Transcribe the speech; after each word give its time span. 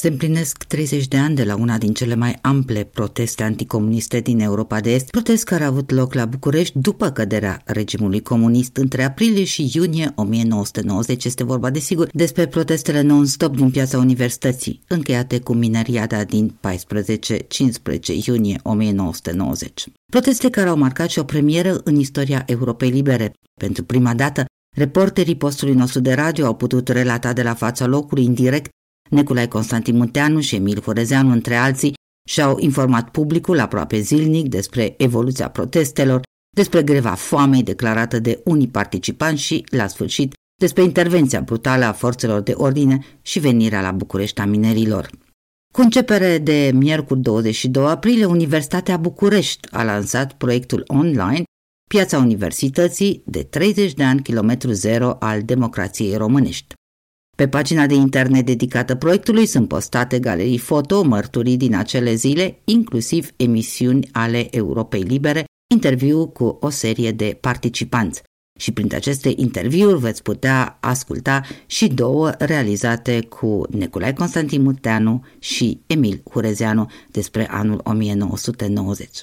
Se 0.00 0.08
împlinesc 0.08 0.64
30 0.64 1.08
de 1.08 1.16
ani 1.16 1.34
de 1.34 1.44
la 1.44 1.56
una 1.56 1.78
din 1.78 1.92
cele 1.92 2.14
mai 2.14 2.38
ample 2.40 2.84
proteste 2.84 3.42
anticomuniste 3.42 4.20
din 4.20 4.40
Europa 4.40 4.80
de 4.80 4.94
Est, 4.94 5.10
protest 5.10 5.44
care 5.44 5.64
a 5.64 5.66
avut 5.66 5.90
loc 5.90 6.14
la 6.14 6.24
București 6.24 6.78
după 6.78 7.10
căderea 7.10 7.62
regimului 7.64 8.22
comunist 8.22 8.76
între 8.76 9.04
aprilie 9.04 9.44
și 9.44 9.70
iunie 9.74 10.12
1990. 10.14 11.24
Este 11.24 11.44
vorba, 11.44 11.70
desigur, 11.70 12.08
despre 12.12 12.46
protestele 12.46 13.00
non-stop 13.00 13.56
din 13.56 13.70
piața 13.70 13.98
Universității, 13.98 14.80
încheiate 14.88 15.40
cu 15.40 15.52
mineriada 15.52 16.24
din 16.24 16.58
14-15 18.20 18.26
iunie 18.26 18.60
1990. 18.62 19.84
Proteste 20.12 20.50
care 20.50 20.68
au 20.68 20.76
marcat 20.76 21.08
și 21.08 21.18
o 21.18 21.24
premieră 21.24 21.80
în 21.84 21.96
istoria 21.96 22.42
Europei 22.46 22.90
Libere. 22.90 23.32
Pentru 23.60 23.84
prima 23.84 24.14
dată, 24.14 24.44
reporterii 24.76 25.36
postului 25.36 25.74
nostru 25.74 26.00
de 26.00 26.12
radio 26.12 26.46
au 26.46 26.54
putut 26.54 26.88
relata 26.88 27.32
de 27.32 27.42
la 27.42 27.54
fața 27.54 27.86
locului 27.86 28.26
în 28.26 28.34
direct 28.34 28.70
Neculai 29.10 29.48
Constantin 29.48 29.96
Munteanu 29.96 30.40
și 30.40 30.54
Emil 30.54 30.80
Horezeanu, 30.80 31.32
între 31.32 31.54
alții, 31.54 31.94
și-au 32.28 32.58
informat 32.58 33.10
publicul 33.10 33.60
aproape 33.60 34.00
zilnic 34.00 34.48
despre 34.48 34.94
evoluția 34.96 35.48
protestelor, 35.48 36.20
despre 36.56 36.82
greva 36.82 37.14
foamei 37.14 37.62
declarată 37.62 38.18
de 38.18 38.40
unii 38.44 38.68
participanți 38.68 39.42
și, 39.42 39.64
la 39.70 39.86
sfârșit, 39.86 40.32
despre 40.60 40.82
intervenția 40.82 41.40
brutală 41.40 41.84
a 41.84 41.92
forțelor 41.92 42.40
de 42.40 42.52
ordine 42.56 43.04
și 43.22 43.38
venirea 43.38 43.80
la 43.80 43.90
București 43.90 44.40
a 44.40 44.44
minerilor. 44.44 45.10
Cu 45.72 45.80
începere 45.80 46.38
de 46.38 46.70
miercuri 46.74 47.20
22 47.20 47.86
aprilie, 47.86 48.24
Universitatea 48.24 48.96
București 48.96 49.68
a 49.70 49.82
lansat 49.82 50.32
proiectul 50.32 50.84
online 50.86 51.42
Piața 51.88 52.18
Universității 52.18 53.22
de 53.26 53.42
30 53.42 53.92
de 53.92 54.04
ani 54.04 54.22
kilometru 54.22 54.70
zero 54.70 55.16
al 55.18 55.42
democrației 55.42 56.16
românești. 56.16 56.74
Pe 57.38 57.48
pagina 57.48 57.86
de 57.86 57.94
internet 57.94 58.46
dedicată 58.46 58.94
proiectului 58.94 59.46
sunt 59.46 59.68
postate 59.68 60.18
galerii 60.18 60.58
foto, 60.58 61.02
mărturii 61.02 61.56
din 61.56 61.74
acele 61.74 62.14
zile, 62.14 62.60
inclusiv 62.64 63.30
emisiuni 63.36 64.08
ale 64.12 64.56
Europei 64.56 65.02
Libere, 65.02 65.44
interviu 65.74 66.26
cu 66.26 66.56
o 66.60 66.68
serie 66.68 67.12
de 67.12 67.38
participanți. 67.40 68.22
Și 68.58 68.72
printre 68.72 68.96
aceste 68.96 69.32
interviuri 69.36 69.98
veți 69.98 70.22
putea 70.22 70.78
asculta 70.80 71.42
și 71.66 71.88
două 71.88 72.30
realizate 72.38 73.20
cu 73.20 73.62
Neculai 73.70 74.12
Constantin 74.12 74.62
Muteanu 74.62 75.24
și 75.38 75.82
Emil 75.86 76.22
Hurezeanu 76.30 76.90
despre 77.10 77.48
anul 77.50 77.80
1990. 77.84 79.20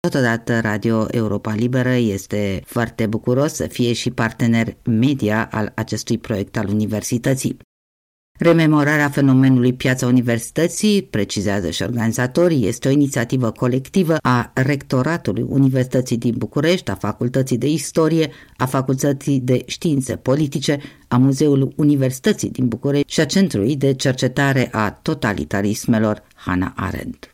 Totodată 0.00 0.60
Radio 0.60 1.06
Europa 1.10 1.54
Liberă 1.54 1.92
este 1.92 2.62
foarte 2.66 3.06
bucuros 3.06 3.52
să 3.52 3.66
fie 3.66 3.92
și 3.92 4.10
partener 4.10 4.76
media 4.84 5.48
al 5.52 5.72
acestui 5.74 6.18
proiect 6.18 6.56
al 6.56 6.68
universității. 6.68 7.56
Rememorarea 8.38 9.08
fenomenului 9.08 9.72
Piața 9.72 10.06
Universității, 10.06 11.02
precizează 11.02 11.70
și 11.70 11.82
organizatorii, 11.82 12.66
este 12.66 12.88
o 12.88 12.90
inițiativă 12.90 13.50
colectivă 13.50 14.16
a 14.22 14.50
Rectoratului 14.54 15.44
Universității 15.48 16.16
din 16.16 16.34
București, 16.36 16.90
a 16.90 16.94
Facultății 16.94 17.58
de 17.58 17.68
Istorie, 17.68 18.30
a 18.56 18.66
Facultății 18.66 19.40
de 19.40 19.62
Științe 19.66 20.16
Politice, 20.16 20.78
a 21.08 21.16
Muzeului 21.16 21.72
Universității 21.76 22.50
din 22.50 22.68
București 22.68 23.12
și 23.12 23.20
a 23.20 23.26
Centrului 23.26 23.76
de 23.76 23.92
Cercetare 23.92 24.68
a 24.72 24.90
Totalitarismelor 24.90 26.22
Hannah 26.34 26.72
Arendt 26.76 27.30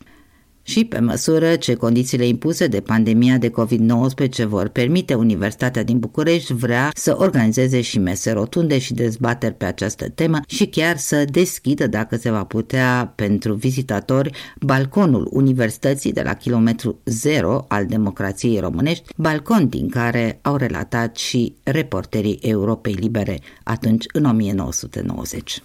și 0.67 0.85
pe 0.85 0.99
măsură 0.99 1.55
ce 1.55 1.73
condițiile 1.73 2.27
impuse 2.27 2.67
de 2.67 2.79
pandemia 2.79 3.37
de 3.37 3.49
COVID-19 3.51 4.45
vor 4.47 4.67
permite 4.67 5.13
Universitatea 5.13 5.83
din 5.83 5.99
București 5.99 6.53
vrea 6.53 6.91
să 6.93 7.15
organizeze 7.19 7.81
și 7.81 7.99
mese 7.99 8.31
rotunde 8.31 8.79
și 8.79 8.93
dezbateri 8.93 9.53
pe 9.53 9.65
această 9.65 10.09
temă 10.09 10.39
și 10.47 10.65
chiar 10.65 10.97
să 10.97 11.25
deschidă, 11.31 11.87
dacă 11.87 12.15
se 12.15 12.31
va 12.31 12.43
putea, 12.43 13.13
pentru 13.15 13.53
vizitatori, 13.53 14.31
balconul 14.59 15.29
Universității 15.31 16.13
de 16.13 16.21
la 16.21 16.33
kilometru 16.33 16.99
zero 17.03 17.65
al 17.67 17.85
democrației 17.85 18.59
românești, 18.59 19.13
balcon 19.17 19.67
din 19.69 19.89
care 19.89 20.39
au 20.41 20.55
relatat 20.55 21.17
și 21.17 21.55
reporterii 21.63 22.39
Europei 22.41 22.93
Libere 22.93 23.39
atunci 23.63 24.05
în 24.13 24.25
1990. 24.25 25.53